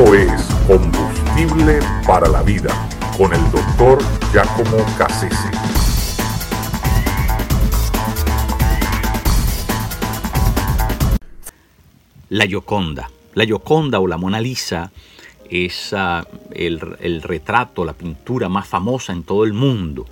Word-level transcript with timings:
Es 0.00 0.42
Combustible 0.66 1.78
para 2.06 2.26
la 2.26 2.42
Vida 2.42 2.70
con 3.18 3.34
el 3.34 3.50
doctor 3.52 3.98
Giacomo 4.32 4.78
Cassese. 4.96 5.50
La 12.30 12.46
Gioconda. 12.46 13.10
La 13.34 13.44
Gioconda 13.44 14.00
o 14.00 14.06
la 14.06 14.16
Mona 14.16 14.40
Lisa 14.40 14.90
es 15.50 15.94
el, 16.52 16.80
el, 17.00 17.22
retrato, 17.22 17.84
la 17.84 17.92
pintura 17.92 18.48
más 18.48 18.66
famosa 18.66 19.12
en 19.12 19.22
todo 19.22 19.44
el 19.44 19.52
mundo. 19.52 20.06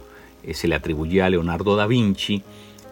Eh, 0.44 0.52
se 0.52 0.68
le 0.68 0.74
atribuye 0.74 1.22
a 1.22 1.30
Leonardo 1.30 1.76
da 1.76 1.86
Vinci. 1.86 2.42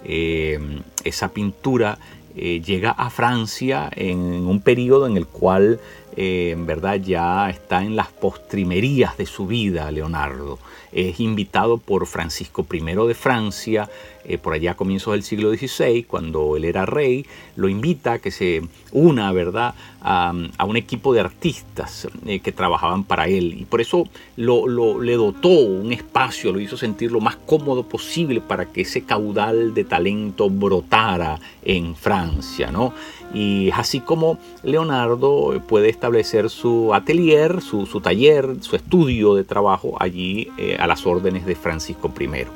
Eh, 0.02 0.58
esa 1.04 1.28
pintura 1.28 1.98
eh, 2.38 2.60
llega 2.60 2.90
a 2.90 3.08
Francia 3.08 3.88
en 3.96 4.18
un 4.18 4.60
periodo 4.60 5.06
en 5.06 5.16
el 5.16 5.26
cual 5.26 5.80
en 6.16 6.66
verdad 6.66 6.96
ya 6.96 7.50
está 7.50 7.82
en 7.82 7.94
las 7.94 8.08
postrimerías 8.08 9.16
de 9.16 9.26
su 9.26 9.46
vida 9.46 9.90
Leonardo. 9.90 10.58
Es 10.92 11.20
invitado 11.20 11.78
por 11.78 12.06
Francisco 12.06 12.66
I 12.72 12.80
de 12.80 13.14
Francia, 13.14 13.90
eh, 14.28 14.38
por 14.38 14.54
allá 14.54 14.72
a 14.72 14.74
comienzos 14.74 15.12
del 15.12 15.22
siglo 15.22 15.50
XVI, 15.50 16.04
cuando 16.04 16.56
él 16.56 16.64
era 16.64 16.84
rey, 16.86 17.26
lo 17.54 17.68
invita 17.68 18.14
a 18.14 18.18
que 18.18 18.30
se 18.30 18.62
una, 18.92 19.32
¿verdad?, 19.32 19.74
a, 20.00 20.32
un 20.66 20.76
equipo 20.76 21.12
de 21.12 21.20
artistas 21.20 22.08
eh, 22.26 22.40
que 22.40 22.52
trabajaban 22.52 23.04
para 23.04 23.26
él. 23.26 23.56
Y 23.58 23.64
por 23.64 23.80
eso 23.80 24.04
lo, 24.36 25.00
le 25.00 25.14
dotó 25.14 25.48
un 25.48 25.92
espacio, 25.92 26.52
lo 26.52 26.60
hizo 26.60 26.76
sentir 26.76 27.10
lo 27.10 27.20
más 27.20 27.36
cómodo 27.36 27.82
posible 27.84 28.40
para 28.40 28.66
que 28.66 28.82
ese 28.82 29.02
caudal 29.02 29.74
de 29.74 29.84
talento 29.84 30.48
brotara 30.48 31.38
en 31.64 31.94
Francia, 31.96 32.70
¿no? 32.70 32.92
Y 33.34 33.70
así 33.72 34.00
como 34.00 34.38
Leonardo 34.62 35.60
puede 35.66 35.88
establecer 35.88 36.48
su 36.48 36.94
atelier, 36.94 37.60
su, 37.60 37.84
taller, 38.00 38.56
su 38.60 38.76
estudio 38.76 39.34
de 39.34 39.44
trabajo 39.44 39.96
allí 40.00 40.48
eh, 40.58 40.76
a 40.78 40.86
las 40.86 41.04
órdenes 41.06 41.44
de 41.46 41.56
Francisco 41.56 42.12
I. 42.18 42.46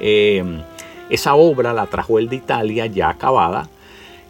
Eh, 0.00 0.44
esa 1.10 1.34
obra 1.34 1.72
la 1.72 1.86
trajo 1.86 2.18
él 2.18 2.28
de 2.28 2.36
Italia 2.36 2.86
ya 2.86 3.10
acabada 3.10 3.68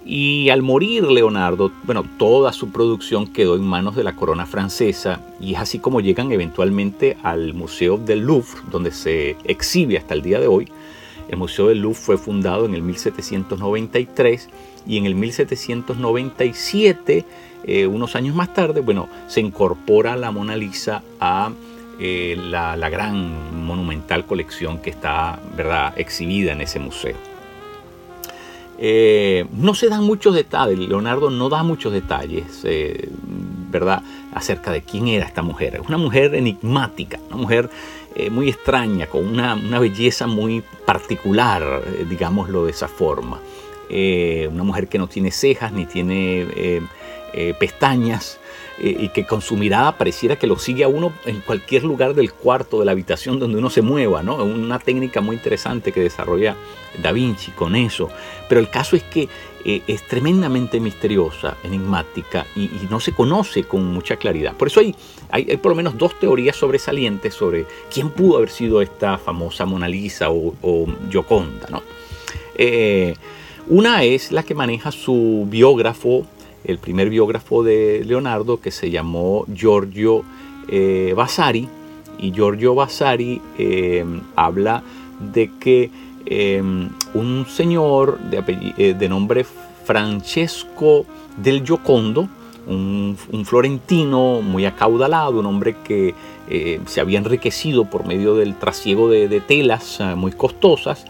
y 0.08 0.48
al 0.48 0.62
morir 0.62 1.04
Leonardo, 1.04 1.70
bueno, 1.84 2.02
toda 2.16 2.54
su 2.54 2.70
producción 2.70 3.26
quedó 3.26 3.56
en 3.56 3.62
manos 3.62 3.94
de 3.94 4.04
la 4.04 4.16
corona 4.16 4.46
francesa 4.46 5.20
y 5.38 5.52
es 5.52 5.60
así 5.60 5.80
como 5.80 6.00
llegan 6.00 6.32
eventualmente 6.32 7.18
al 7.22 7.52
Museo 7.52 7.98
del 7.98 8.20
Louvre, 8.20 8.58
donde 8.70 8.90
se 8.90 9.36
exhibe 9.44 9.98
hasta 9.98 10.14
el 10.14 10.22
día 10.22 10.40
de 10.40 10.46
hoy. 10.46 10.66
El 11.28 11.36
Museo 11.36 11.68
del 11.68 11.80
Louvre 11.80 12.00
fue 12.00 12.16
fundado 12.16 12.64
en 12.64 12.74
el 12.74 12.80
1793 12.80 14.48
y 14.86 14.96
en 14.96 15.04
el 15.04 15.14
1797, 15.14 17.26
eh, 17.64 17.86
unos 17.86 18.16
años 18.16 18.34
más 18.34 18.54
tarde, 18.54 18.80
bueno, 18.80 19.10
se 19.26 19.42
incorpora 19.42 20.16
la 20.16 20.30
Mona 20.30 20.56
Lisa 20.56 21.02
a 21.20 21.50
eh, 21.98 22.36
la, 22.38 22.76
gran 22.88 23.64
monumental 23.64 24.24
colección 24.24 24.78
que 24.78 24.90
está 24.90 25.40
¿verdad? 25.56 25.94
exhibida 25.96 26.52
en 26.52 26.60
ese 26.60 26.78
museo. 26.78 27.16
Eh, 28.80 29.46
no 29.52 29.74
se 29.74 29.88
dan 29.88 30.04
muchos 30.04 30.34
detalles, 30.34 30.78
Leonardo 30.78 31.30
no 31.30 31.48
da 31.48 31.62
muchos 31.64 31.92
detalles, 31.92 32.62
¿verdad?, 33.70 34.02
acerca 34.32 34.70
de 34.70 34.82
quién 34.82 35.08
era 35.08 35.26
esta 35.26 35.42
mujer. 35.42 35.74
Es 35.74 35.88
una 35.88 35.98
mujer 35.98 36.34
enigmática, 36.34 37.18
una 37.28 37.36
mujer 37.36 37.70
muy 38.30 38.48
extraña, 38.48 39.06
con 39.06 39.26
una, 39.26 39.54
una 39.54 39.78
belleza 39.80 40.26
muy 40.26 40.62
particular, 40.86 41.82
digámoslo 42.08 42.64
de 42.64 42.70
esa 42.70 42.88
forma. 42.88 43.40
Eh, 43.90 44.48
una 44.52 44.64
mujer 44.64 44.88
que 44.88 44.98
no 44.98 45.08
tiene 45.08 45.30
cejas 45.30 45.72
ni 45.72 45.86
tiene 45.86 46.46
eh, 46.54 47.54
eh, 48.80 48.96
y 49.00 49.08
que 49.08 49.26
con 49.26 49.40
su 49.40 49.56
mirada 49.56 49.98
pareciera 49.98 50.36
que 50.36 50.46
lo 50.46 50.58
sigue 50.58 50.84
a 50.84 50.88
uno 50.88 51.12
en 51.26 51.40
cualquier 51.40 51.84
lugar 51.84 52.14
del 52.14 52.32
cuarto, 52.32 52.78
de 52.78 52.84
la 52.84 52.92
habitación 52.92 53.38
donde 53.38 53.58
uno 53.58 53.70
se 53.70 53.82
mueva, 53.82 54.22
¿no? 54.22 54.36
Una 54.36 54.78
técnica 54.78 55.20
muy 55.20 55.36
interesante 55.36 55.92
que 55.92 56.00
desarrolla 56.00 56.56
Da 57.02 57.12
Vinci 57.12 57.50
con 57.52 57.74
eso. 57.74 58.08
Pero 58.48 58.60
el 58.60 58.70
caso 58.70 58.96
es 58.96 59.02
que 59.02 59.28
es 59.64 60.06
tremendamente 60.06 60.80
misteriosa, 60.80 61.56
enigmática 61.62 62.46
y, 62.56 62.70
no 62.88 63.00
se 63.00 63.12
conoce 63.12 63.64
con 63.64 63.84
mucha 63.84 64.16
claridad. 64.16 64.54
Por 64.54 64.68
eso 64.68 64.80
hay, 64.80 64.94
hay, 65.30 65.56
por 65.58 65.72
lo 65.72 65.76
menos 65.76 65.98
dos 65.98 66.18
teorías 66.18 66.56
sobresalientes 66.56 67.34
sobre 67.34 67.66
quién 67.92 68.10
pudo 68.10 68.38
haber 68.38 68.50
sido 68.50 68.80
esta 68.80 69.18
famosa 69.18 69.66
Mona 69.66 69.88
Lisa 69.88 70.30
o, 70.30 70.86
Gioconda, 71.10 71.68
¿no? 71.70 71.82
Una 73.70 74.02
es 74.02 74.32
la 74.32 74.42
que 74.44 74.54
maneja 74.54 74.90
su 74.90 75.46
biógrafo, 75.50 76.24
el 76.64 76.78
primer 76.78 77.10
biógrafo 77.10 77.62
de 77.62 78.02
Leonardo, 78.04 78.60
que 78.60 78.70
se 78.70 78.90
llamó 78.90 79.46
Giorgio 79.52 80.24
eh, 80.68 81.12
Vasari. 81.16 81.68
Y 82.18 82.32
Giorgio 82.32 82.74
Vasari 82.74 83.40
eh, 83.58 84.04
habla 84.34 84.82
de 85.20 85.50
que 85.60 85.90
eh, 86.26 86.60
un 87.14 87.46
señor 87.48 88.18
de, 88.18 89.08
nombre 89.08 89.46
Francesco 89.84 91.06
del 91.36 91.64
Giocondo, 91.64 92.28
un, 92.66 93.16
florentino 93.44 94.42
muy 94.42 94.66
acaudalado, 94.66 95.38
un 95.38 95.46
hombre 95.46 95.76
que 95.84 96.14
se 96.86 97.00
había 97.00 97.18
enriquecido 97.18 97.84
por 97.84 98.06
medio 98.06 98.34
del 98.34 98.56
trasiego 98.56 99.08
de 99.08 99.40
telas 99.40 100.00
muy 100.16 100.32
costosas, 100.32 101.04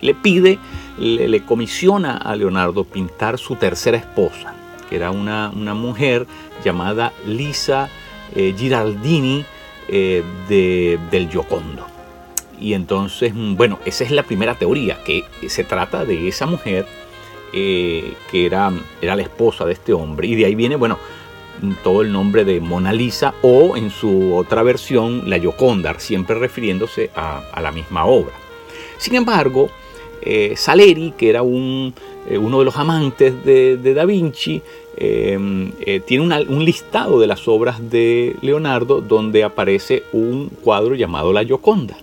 le 0.00 0.14
pide 0.14 0.58
le, 0.98 1.44
comisiona 1.44 2.16
a 2.16 2.36
Leonardo 2.36 2.84
pintar 2.84 3.38
su 3.38 3.56
tercera 3.56 3.96
esposa, 3.96 4.54
que 4.88 4.96
era 4.96 5.10
una, 5.10 5.50
mujer 5.74 6.26
llamada 6.64 7.12
Lisa 7.26 7.88
eh, 8.34 8.54
Giraldini 8.56 9.44
eh, 9.88 10.22
de, 10.48 10.98
del 11.10 11.28
Giocondo. 11.28 11.86
Y 12.60 12.74
entonces, 12.74 13.34
mm, 13.34 13.56
bueno, 13.56 13.78
esa 13.84 14.04
es 14.04 14.10
la 14.10 14.22
primera 14.22 14.54
teoría, 14.54 14.98
que 15.04 15.24
se 15.48 15.64
trata 15.64 16.04
de 16.04 16.28
esa 16.28 16.46
mujer 16.46 16.86
eh, 17.52 18.14
que 18.30 18.46
era, 18.46 18.72
era 19.00 19.16
la 19.16 19.22
esposa 19.22 19.64
de 19.64 19.72
este 19.72 19.92
hombre. 19.92 20.28
Y 20.28 20.34
de 20.36 20.46
ahí 20.46 20.54
viene, 20.54 20.76
bueno, 20.76 20.98
todo 21.82 22.02
el 22.02 22.12
nombre 22.12 22.44
de 22.44 22.60
Mona 22.60 22.92
Lisa 22.92 23.34
o 23.42 23.76
en 23.76 23.90
su 23.90 24.34
otra 24.34 24.62
versión, 24.62 25.28
la 25.28 25.38
Gioconda, 25.38 25.98
siempre 25.98 26.36
refiriéndose 26.36 27.10
a 27.14 27.60
la 27.60 27.72
misma 27.72 28.04
obra. 28.04 28.34
Sin 28.98 29.14
embargo, 29.14 29.68
eh, 30.22 30.54
Saleri, 30.56 31.12
que 31.16 31.28
era 31.28 31.40
eh, 31.40 31.42
uno 32.38 32.58
de 32.58 32.64
los 32.64 32.76
amantes 32.76 33.44
de, 33.44 33.94
Da 33.94 34.04
Vinci, 34.04 34.62
eh, 34.96 36.00
tiene 36.06 36.44
un 36.48 36.64
listado 36.64 37.20
de 37.20 37.26
las 37.26 37.46
obras 37.48 37.90
de 37.90 38.36
Leonardo 38.40 39.00
donde 39.00 39.44
aparece 39.44 40.04
un 40.12 40.48
cuadro 40.48 40.94
llamado 40.94 41.32
La 41.32 41.44
Gioconda. 41.44 41.96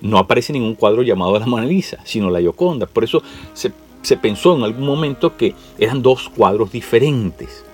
No 0.00 0.18
aparece 0.18 0.52
ningún 0.52 0.76
cuadro 0.76 1.02
llamado 1.02 1.38
La 1.38 1.46
Mona 1.46 1.66
Lisa, 1.66 1.98
sino 2.04 2.30
La 2.30 2.40
Gioconda. 2.40 2.86
Por 2.86 3.04
eso 3.04 3.22
se, 3.52 3.72
se 4.02 4.16
pensó 4.16 4.56
en 4.56 4.62
algún 4.62 4.86
momento 4.86 5.36
que 5.36 5.54
eran 5.78 6.00
dos 6.00 6.28
cuadros 6.28 6.72
diferentes. 6.72 7.64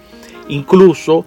Incluso 0.48 1.24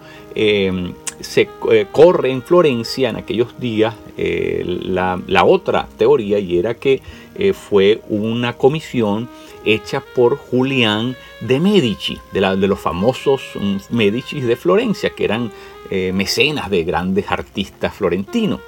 se 1.19 1.50
corre 1.91 2.31
en 2.31 2.41
Florencia 2.41 3.09
en 3.09 3.16
aquellos 3.16 3.59
días 3.59 3.95
la, 4.17 5.19
la, 5.28 5.45
otra 5.45 5.88
teoría 5.97 6.39
y 6.39 6.57
era 6.57 6.73
que 6.73 7.01
eh, 7.39 7.53
fue 7.53 8.01
una 8.09 8.53
comisión 8.53 9.29
hecha 9.63 10.01
por 10.01 10.38
Julián 10.38 11.16
de 11.41 11.59
Medici, 11.59 12.17
de, 12.31 12.41
los 12.67 12.79
famosos 12.79 13.44
mm, 13.53 13.78
Medici 13.91 14.41
de 14.41 14.55
Florencia, 14.55 15.11
que 15.11 15.25
eran 15.25 15.51
eh, 15.91 16.11
mecenas 16.13 16.72
de 16.72 16.83
grandes 16.83 17.29
artistas 17.29 17.94
florentinos. 17.94 18.59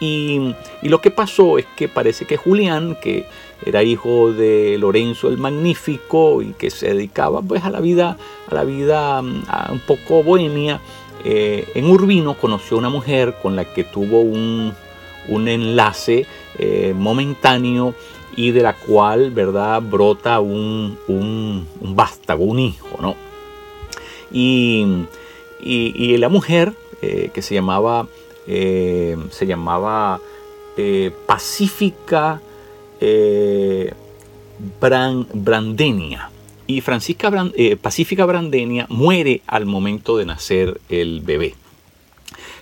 Y, 0.00 0.54
lo 0.82 1.00
que 1.00 1.10
pasó 1.10 1.58
es 1.58 1.66
que 1.76 1.88
parece 1.88 2.26
que 2.26 2.36
Julián, 2.36 2.96
que 3.02 3.26
era 3.64 3.82
hijo 3.82 4.32
de 4.32 4.76
Lorenzo 4.78 5.28
el 5.28 5.36
Magnífico 5.36 6.42
y 6.42 6.52
que 6.52 6.70
se 6.70 6.94
dedicaba 6.94 7.42
pues 7.42 7.64
a 7.64 7.70
la 7.70 7.80
vida, 7.80 8.16
a 8.50 8.54
la 8.54 8.64
vida 8.64 9.20
mm, 9.20 9.42
un 9.72 9.80
poco 9.80 10.22
bohemia, 10.22 10.80
eh, 11.28 11.66
en 11.74 11.90
Urbino 11.90 12.34
conoció 12.34 12.76
a 12.76 12.78
una 12.78 12.88
mujer 12.88 13.34
con 13.42 13.56
la 13.56 13.64
que 13.64 13.82
tuvo 13.82 14.20
un, 14.20 14.72
un 15.26 15.48
enlace 15.48 16.24
eh, 16.56 16.94
momentáneo 16.96 17.94
y 18.36 18.52
de 18.52 18.62
la 18.62 18.74
cual, 18.74 19.32
¿verdad?, 19.32 19.82
brota 19.82 20.38
un, 20.38 20.96
un, 21.08 21.66
vástago, 21.80 22.44
un 22.44 22.60
hijo, 22.60 22.98
¿no? 23.00 23.16
Y, 24.30 24.86
y, 25.58 26.16
la 26.18 26.28
mujer, 26.28 26.74
eh, 27.02 27.30
que 27.34 27.42
se 27.42 27.56
llamaba, 27.56 28.06
se 28.46 29.46
llamaba 29.46 30.20
Pacífica 31.26 32.40
Brandenia, 34.80 36.30
y 36.66 36.80
Francisca 36.80 37.30
Pacífica 37.80 38.24
Brandenia 38.24 38.86
muere 38.88 39.42
al 39.46 39.66
momento 39.66 40.16
de 40.16 40.26
nacer 40.26 40.80
el 40.88 41.20
bebé. 41.20 41.54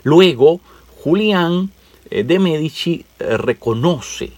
Luego, 0.05 0.61
Julián 1.03 1.71
eh, 2.11 2.25
de 2.25 2.39
Medici 2.39 3.05
eh, 3.19 3.37
reconoce, 3.37 4.31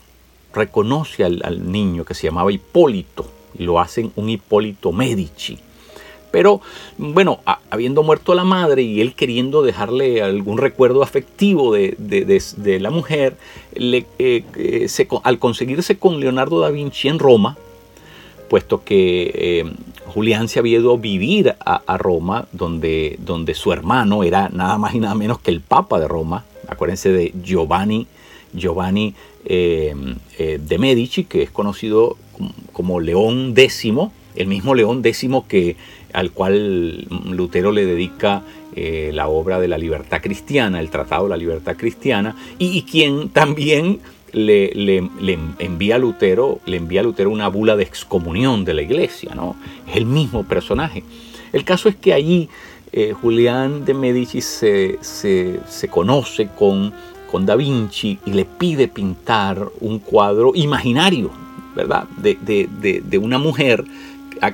reconoce 0.55 1.25
al, 1.25 1.71
niño 1.71 2.05
que 2.05 2.15
se 2.15 2.29
llamaba 2.29 2.53
Hipólito 2.53 3.31
y 3.59 3.65
lo 3.65 3.81
hacen 3.81 4.13
un 4.17 4.29
Hipólito 4.29 4.93
Medici. 4.93 5.59
Pero 6.31 6.61
bueno, 6.99 7.41
habiendo 7.71 8.03
muerto 8.03 8.35
la 8.35 8.45
madre 8.45 8.83
y 8.83 9.01
él 9.01 9.15
queriendo 9.15 9.63
dejarle 9.63 10.23
algún 10.23 10.59
recuerdo 10.59 11.03
afectivo 11.03 11.73
de, 11.73 12.79
la 12.81 12.91
mujer, 12.91 13.37
eh, 13.75 14.05
eh, 14.19 14.89
al 15.23 15.39
conseguirse 15.39 15.99
con 15.99 16.21
Leonardo 16.21 16.61
da 16.61 16.71
Vinci 16.71 17.09
en 17.09 17.19
Roma, 17.19 17.57
puesto 18.49 18.85
que 18.85 19.33
eh, 19.35 19.65
Julián 20.07 20.49
se 20.49 20.59
había 20.59 20.79
ido 20.79 20.95
a 20.95 20.97
vivir 20.97 21.55
a, 21.59 21.97
Roma, 21.99 22.47
donde, 22.53 23.17
donde 23.19 23.55
su 23.55 23.73
hermano 23.73 24.25
era 24.25 24.49
nada 24.49 24.79
más 24.79 24.95
y 24.95 25.01
nada 25.01 25.15
menos 25.15 25.39
que 25.39 25.51
el 25.51 25.61
Papa 25.61 26.01
de 26.01 26.09
Roma, 26.09 26.45
acuérdense 26.69 27.11
de 27.11 27.33
Giovanni, 27.43 28.07
Giovanni 28.53 29.15
de 29.45 30.77
Medici, 30.79 31.25
que 31.25 31.43
es 31.43 31.51
conocido 31.51 32.17
como 32.73 33.01
León 33.01 33.55
X, 33.57 33.87
el 34.37 34.47
mismo 34.47 34.75
León 34.75 35.03
X 35.05 35.29
que 35.49 35.77
al 36.13 36.31
cual 36.31 37.07
Lutero 37.31 37.73
le 37.73 37.85
dedica 37.85 38.43
eh, 38.75 39.11
la 39.13 39.29
obra 39.29 39.61
de 39.61 39.69
la 39.69 39.79
libertad 39.79 40.21
cristiana, 40.23 40.81
el 40.81 40.91
Tratado 40.91 41.25
de 41.25 41.31
la 41.31 41.37
Libertad 41.37 41.77
Cristiana, 41.77 42.37
y, 42.59 42.83
quien 42.83 43.29
también 43.29 44.01
le, 44.37 45.11
envía 45.59 45.97
a 45.97 45.99
Lutero, 45.99 46.61
le 46.67 46.77
envía 46.77 47.01
a 47.01 47.05
Lutero 47.05 47.31
una 47.31 47.49
bula 47.49 47.77
de 47.77 47.83
excomunión 47.83 48.65
de 48.65 48.75
la 48.75 48.83
iglesia, 48.83 49.35
¿no? 49.35 49.57
Es 49.89 49.97
el 49.97 50.07
mismo 50.07 50.45
personaje. 50.45 51.03
El 51.53 51.65
caso 51.65 51.89
es 51.89 51.97
que 51.97 52.13
allí 52.13 52.49
eh, 52.93 53.13
Julián 53.13 53.85
de 53.85 53.95
Medici 53.95 54.41
se, 54.41 54.99
conoce 55.91 56.49
con, 56.49 56.93
con 57.31 57.47
Da 57.47 57.57
Vinci 57.57 58.19
y 58.27 58.33
le 58.33 58.45
pide 58.45 58.89
pintar 58.89 59.71
un 59.81 59.99
cuadro 59.99 60.53
imaginario, 60.55 61.31
¿verdad? 61.75 62.05
De, 62.19 62.37
de 62.39 63.19
una 63.19 63.39
mujer 63.39 63.85
a, 64.43 64.53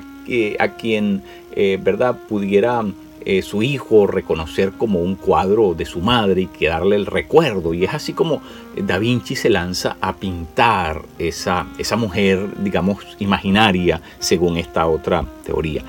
a 0.59 0.67
quien 0.75 1.21
eh, 1.55 1.77
¿verdad? 1.81 2.17
pudiera 2.27 2.83
eh, 3.25 3.41
su 3.41 3.63
hijo 3.63 4.07
reconocer 4.07 4.73
como 4.73 4.99
un 4.99 5.15
cuadro 5.15 5.73
de 5.73 5.85
su 5.85 6.01
madre 6.01 6.41
y 6.41 6.47
que 6.47 6.67
darle 6.67 6.95
el 6.95 7.05
recuerdo. 7.05 7.73
Y 7.73 7.85
es 7.85 7.93
así 7.93 8.13
como 8.13 8.41
Da 8.75 8.97
Vinci 8.97 9.35
se 9.35 9.49
lanza 9.49 9.97
a 10.01 10.13
pintar 10.13 11.03
esa, 11.19 11.67
esa 11.77 11.95
mujer, 11.95 12.47
digamos, 12.61 12.97
imaginaria, 13.19 14.01
según 14.19 14.57
esta 14.57 14.87
otra 14.87 15.25
teoría. 15.45 15.83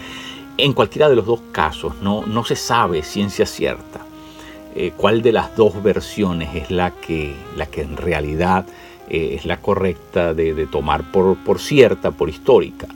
En 0.56 0.72
cualquiera 0.72 1.08
de 1.08 1.16
los 1.16 1.26
dos 1.26 1.40
casos, 1.50 1.94
no, 2.00 2.24
no 2.26 2.44
se 2.44 2.54
sabe 2.54 3.02
ciencia 3.02 3.46
cierta 3.46 4.00
eh, 4.76 4.92
cuál 4.96 5.22
de 5.22 5.32
las 5.32 5.56
dos 5.56 5.82
versiones 5.82 6.54
es 6.54 6.70
la 6.70 6.92
que, 6.92 7.34
la 7.56 7.66
que 7.66 7.82
en 7.82 7.96
realidad 7.96 8.66
es 9.08 9.44
la 9.44 9.58
correcta 9.58 10.32
de, 10.32 10.66
tomar 10.66 11.10
por, 11.10 11.36
por 11.36 11.60
cierta, 11.60 12.10
por 12.10 12.30
histórica. 12.30 12.88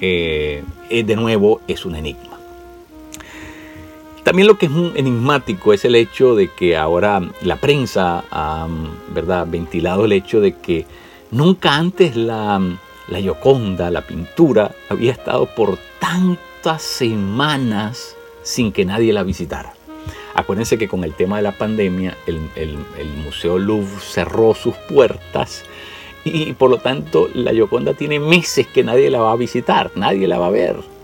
Eh, 0.00 0.62
de 0.90 1.16
nuevo 1.16 1.60
es 1.68 1.84
un 1.84 1.94
enigma. 1.94 2.33
También 4.24 4.48
lo 4.48 4.56
que 4.56 4.66
es 4.66 4.72
enigmático 4.94 5.74
es 5.74 5.84
el 5.84 5.94
hecho 5.94 6.34
de 6.34 6.48
que 6.48 6.78
ahora 6.78 7.20
la 7.42 7.56
prensa 7.56 8.24
ha 8.30 8.66
¿verdad? 9.10 9.46
ventilado 9.46 10.06
el 10.06 10.12
hecho 10.12 10.40
de 10.40 10.54
que 10.56 10.86
nunca 11.30 11.76
antes 11.76 12.16
la, 12.16 12.58
la 13.08 13.20
Gioconda, 13.20 13.90
la 13.90 14.00
pintura, 14.00 14.74
había 14.88 15.12
estado 15.12 15.46
por 15.54 15.78
tantas 16.00 16.80
semanas 16.80 18.16
sin 18.42 18.72
que 18.72 18.86
nadie 18.86 19.12
la 19.12 19.24
visitara. 19.24 19.74
Acuérdense 20.34 20.78
que 20.78 20.88
con 20.88 21.04
el 21.04 21.12
tema 21.12 21.36
de 21.36 21.42
la 21.42 21.52
pandemia 21.52 22.16
el, 22.26 22.48
el, 22.56 22.78
el 22.98 23.08
Museo 23.22 23.58
Louvre 23.58 24.00
cerró 24.00 24.54
sus 24.54 24.74
puertas 24.88 25.64
y 26.24 26.54
por 26.54 26.70
lo 26.70 26.78
tanto 26.78 27.28
la 27.34 27.52
Gioconda 27.52 27.92
tiene 27.92 28.18
meses 28.20 28.66
que 28.66 28.82
nadie 28.82 29.10
la 29.10 29.20
va 29.20 29.32
a 29.32 29.36
visitar, 29.36 29.90
nadie 29.96 30.26
la 30.26 30.38
va 30.38 30.46
a 30.46 30.50
ver. 30.50 30.94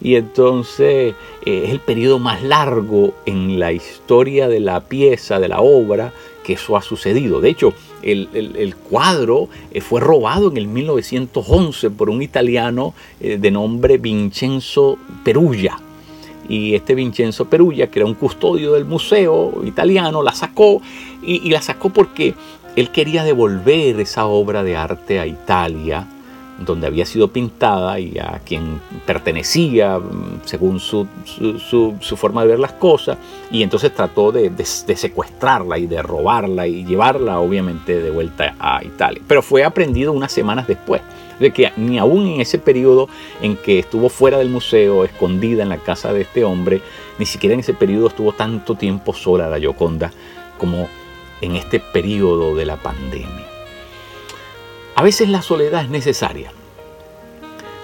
Y 0.00 0.16
entonces 0.16 1.14
eh, 1.44 1.62
es 1.64 1.70
el 1.70 1.80
periodo 1.80 2.18
más 2.18 2.42
largo 2.42 3.14
en 3.24 3.58
la 3.58 3.72
historia 3.72 4.48
de 4.48 4.60
la 4.60 4.80
pieza, 4.80 5.38
de 5.38 5.48
la 5.48 5.60
obra, 5.60 6.12
que 6.44 6.54
eso 6.54 6.76
ha 6.76 6.82
sucedido. 6.82 7.40
De 7.40 7.50
hecho, 7.50 7.72
el, 8.02 8.74
cuadro 8.88 9.48
eh, 9.72 9.80
fue 9.80 10.00
robado 10.00 10.50
en 10.50 10.56
el 10.58 10.68
1911 10.68 11.90
por 11.90 12.10
un 12.10 12.22
italiano 12.22 12.94
eh, 13.20 13.38
de 13.38 13.50
nombre 13.50 13.98
Vincenzo 13.98 14.98
Perugia. 15.24 15.78
Y 16.48 16.76
este 16.76 16.94
Vincenzo 16.94 17.46
Perugia, 17.46 17.90
que 17.90 17.98
era 17.98 18.06
un 18.06 18.14
custodio 18.14 18.74
del 18.74 18.84
museo 18.84 19.62
italiano, 19.64 20.22
la 20.22 20.32
sacó 20.32 20.80
y 21.20 21.50
la 21.50 21.60
sacó 21.60 21.90
porque 21.90 22.34
él 22.76 22.90
quería 22.90 23.24
devolver 23.24 23.98
esa 23.98 24.26
obra 24.26 24.62
de 24.62 24.76
arte 24.76 25.18
a 25.18 25.26
Italia, 25.26 26.06
donde 26.58 26.86
había 26.86 27.04
sido 27.04 27.28
pintada 27.28 27.98
y 28.00 28.18
a 28.18 28.40
quien 28.44 28.80
pertenecía 29.04 29.98
mm, 29.98 30.40
según 30.44 30.80
su, 30.80 31.06
forma 32.16 32.42
de 32.42 32.48
ver 32.48 32.58
las 32.58 32.72
cosas, 32.72 33.18
y 33.50 33.62
entonces 33.62 33.94
trató 33.94 34.32
de, 34.32 34.50
secuestrarla 34.64 35.78
y 35.78 35.86
de 35.86 36.02
robarla 36.02 36.66
y 36.66 36.84
llevarla 36.84 37.40
obviamente 37.40 38.00
de 38.00 38.10
vuelta 38.10 38.54
a 38.58 38.82
Italia. 38.84 39.22
Pero 39.26 39.42
fue 39.42 39.64
aprendido 39.64 40.12
unas 40.12 40.32
semanas 40.32 40.66
después, 40.66 41.02
de 41.38 41.50
que 41.50 41.70
ni 41.76 41.98
aún 41.98 42.26
en 42.26 42.40
ese 42.40 42.58
periodo 42.58 43.08
en 43.42 43.56
que 43.56 43.78
estuvo 43.78 44.08
fuera 44.08 44.38
del 44.38 44.48
museo, 44.48 45.04
escondida 45.04 45.62
en 45.62 45.68
la 45.68 45.78
casa 45.78 46.12
de 46.12 46.22
este 46.22 46.44
hombre, 46.44 46.80
ni 47.18 47.26
siquiera 47.26 47.54
en 47.54 47.60
ese 47.60 47.74
periodo 47.74 48.08
estuvo 48.08 48.32
tanto 48.32 48.74
tiempo 48.74 49.12
sola 49.12 49.48
la 49.48 49.58
Gioconda 49.58 50.12
como 50.58 50.88
en 51.42 51.56
este 51.56 51.80
periodo 51.80 52.56
de 52.56 52.64
la 52.64 52.76
pandemia. 52.76 53.55
A 54.98 55.02
veces 55.02 55.28
la 55.28 55.42
soledad 55.42 55.84
es 55.84 55.90
necesaria. 55.90 56.50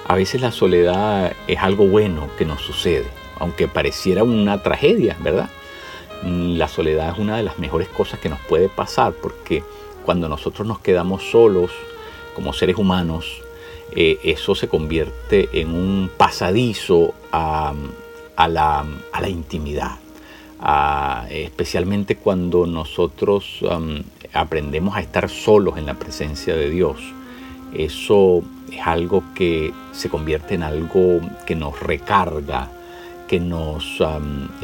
A 0.09 0.15
veces 0.15 0.41
la 0.41 0.51
soledad 0.51 1.35
es 1.47 1.59
algo 1.59 1.87
bueno 1.87 2.31
que 2.39 2.47
nos 2.47 2.63
sucede, 2.63 3.07
aunque 3.39 3.69
pareciera 3.69 4.25
una 4.25 4.63
tragedia, 4.63 5.19
¿verdad? 5.21 5.51
La 6.23 6.69
soledad 6.69 7.13
es 7.13 7.19
una 7.19 7.37
de 7.37 7.43
las 7.43 7.59
mejores 7.59 7.89
cosas 7.89 8.19
que 8.19 8.31
nos 8.31 8.41
puede 8.41 8.71
pasar 8.71 9.13
porque 9.13 9.63
cuando 10.07 10.27
nosotros 10.27 10.67
nos 10.67 10.79
quedamos 10.79 11.23
solos 11.31 11.71
como 12.35 12.55
seres 12.55 12.79
humanos, 12.79 13.43
eh, 13.95 14.19
eso 14.25 14.55
se 14.55 14.69
convierte 14.69 15.51
en 15.53 15.69
un 15.69 16.11
pasadizo 16.17 17.13
a, 17.31 17.75
la, 18.49 18.87
a 19.13 19.21
la 19.21 19.29
intimidad 19.29 19.99
especialmente 21.29 22.17
cuando 22.17 22.67
nosotros 22.67 23.61
aprendemos 24.33 24.97
a 24.97 25.01
estar 25.01 25.29
solos 25.29 25.79
en 25.79 25.87
la 25.87 25.95
presencia 25.95 26.55
de 26.55 26.71
Dios. 26.71 26.97
Eso 27.75 28.43
es 28.71 28.87
algo 28.87 29.23
que 29.35 29.73
se 29.93 30.09
convierte 30.09 30.55
en 30.55 30.63
algo 30.63 31.21
que 31.47 31.55
nos 31.55 31.81
recarga, 31.81 32.69
que 33.29 33.41
nos 33.41 34.03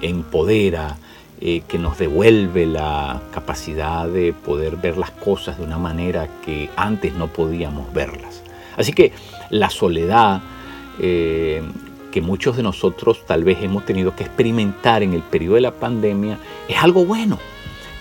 empodera, 0.02 0.96
eh, 1.40 1.62
que 1.68 1.78
nos 1.78 1.98
devuelve 1.98 2.66
la 2.66 3.22
capacidad 3.32 4.08
de 4.08 4.32
poder 4.32 4.76
ver 4.76 4.98
las 4.98 5.10
cosas 5.10 5.58
de 5.58 5.64
una 5.64 5.78
manera 5.78 6.28
que 6.44 6.68
antes 6.76 7.14
no 7.14 7.28
podíamos 7.28 7.92
verlas. 7.92 8.42
Así 8.76 8.92
que 8.92 9.12
la 9.50 9.70
soledad 9.70 10.40
eh, 11.00 11.62
que 12.10 12.20
muchos 12.20 12.56
de 12.56 12.62
nosotros 12.62 13.24
tal 13.26 13.44
vez 13.44 13.62
hemos 13.62 13.84
tenido 13.84 14.16
que 14.16 14.24
experimentar 14.24 15.02
en 15.02 15.12
el 15.12 15.22
periodo 15.22 15.56
de 15.56 15.60
la 15.60 15.72
pandemia 15.72 16.38
es 16.68 16.82
algo 16.82 17.04
bueno. 17.04 17.38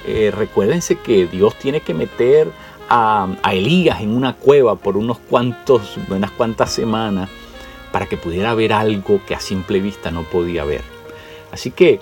Eh, 0.08 0.32
recuérdense 0.32 0.96
que 0.96 1.28
Dios 1.28 1.56
tiene 1.56 1.82
que 1.82 1.94
meter 1.94 2.50
a, 2.90 3.28
Elías 3.52 4.00
en 4.02 4.16
una 4.16 4.34
cueva 4.34 4.76
por 4.76 4.96
unos 4.96 5.20
cuantos, 5.20 5.98
unas 6.10 6.32
cuantas 6.32 6.72
semanas 6.72 7.30
para 7.92 8.06
que 8.06 8.16
pudiera 8.16 8.54
ver 8.54 8.72
algo 8.72 9.20
que 9.28 9.36
a 9.36 9.40
simple 9.42 9.82
vista 9.82 10.10
no 10.10 10.24
podía 10.24 10.64
ver. 10.64 10.82
Así 11.52 11.72
que 11.72 12.00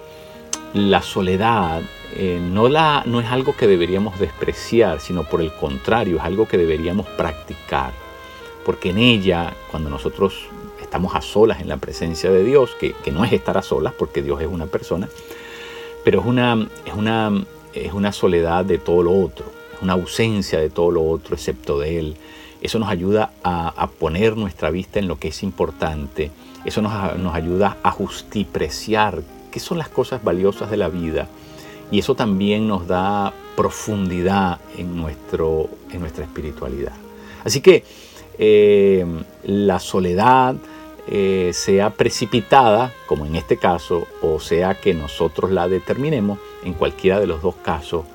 la 0.73 1.01
soledad 1.01 1.81
eh, 2.15 2.39
no, 2.41 2.69
la, 2.69 3.03
no 3.05 3.19
es 3.19 3.27
algo 3.27 3.55
que 3.55 3.67
deberíamos 3.67 4.19
despreciar, 4.19 4.99
sino 4.99 5.23
por 5.23 5.41
el 5.41 5.51
contrario, 5.53 6.17
es 6.17 6.23
algo 6.23 6.47
que 6.47 6.57
deberíamos 6.57 7.07
practicar. 7.07 7.91
Porque 8.63 8.91
en 8.91 8.99
ella, 8.99 9.53
cuando 9.71 9.89
nosotros 9.89 10.47
estamos 10.79 11.15
a 11.15 11.21
solas 11.21 11.59
en 11.59 11.69
la 11.69 11.77
presencia 11.77 12.31
de 12.31 12.43
Dios, 12.43 12.75
que, 12.79 12.95
no 13.11 13.25
es 13.25 13.33
estar 13.33 13.57
a 13.57 13.61
solas 13.61 13.93
porque 13.97 14.21
Dios 14.21 14.41
es 14.41 14.47
una 14.47 14.67
persona, 14.67 15.09
pero 16.03 16.19
es 16.19 16.25
una, 16.25 16.67
es 16.85 16.93
una, 16.93 17.43
es 17.75 17.93
una 17.93 18.11
soledad 18.11 18.65
de 18.65 18.77
todo 18.77 19.03
lo 19.03 19.19
otro, 19.19 19.45
es 19.75 19.81
una 19.81 19.93
ausencia 19.93 20.59
de 20.59 20.69
todo 20.69 20.91
lo 20.91 21.05
otro 21.05 21.35
excepto 21.35 21.79
de 21.79 21.99
Él. 21.99 22.15
Eso 22.61 22.79
nos 22.79 22.89
ayuda 22.89 23.31
a, 23.43 23.87
poner 23.99 24.37
nuestra 24.37 24.71
vista 24.71 24.99
en 24.99 25.07
lo 25.07 25.19
que 25.19 25.27
es 25.27 25.43
importante, 25.43 26.31
eso 26.63 26.81
nos, 26.81 26.93
ayuda 27.35 27.77
a 27.83 27.91
justipreciar 27.91 29.21
qué 29.51 29.59
son 29.59 29.77
las 29.77 29.89
cosas 29.89 30.23
valiosas 30.23 30.71
de 30.71 30.77
la 30.77 30.89
vida 30.89 31.27
y 31.91 31.99
eso 31.99 32.15
también 32.15 32.67
nos 32.67 32.87
da 32.87 33.33
profundidad 33.55 34.59
en, 34.77 34.97
nuestro, 34.97 35.69
en 35.91 35.99
nuestra 35.99 36.23
espiritualidad. 36.23 36.93
Así 37.43 37.61
que 37.61 37.83
eh, 38.39 39.05
la 39.43 39.79
soledad, 39.79 40.55
eh, 41.07 41.51
sea 41.53 41.91
precipitada, 41.91 42.91
como 43.05 43.25
en 43.25 43.35
este 43.35 43.57
caso, 43.57 44.07
o 44.21 44.39
sea 44.39 44.75
que 44.75 44.93
nosotros 44.93 45.51
la 45.51 45.67
determinemos, 45.67 46.39
en 46.63 46.73
cualquiera 46.73 47.19
de 47.19 47.27
los 47.27 47.41
dos 47.41 47.55
casos, 47.55 48.05